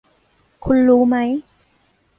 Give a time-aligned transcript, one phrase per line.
[0.65, 1.17] คุณรู้ไหม